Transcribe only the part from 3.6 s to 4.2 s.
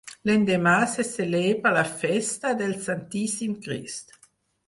Crist.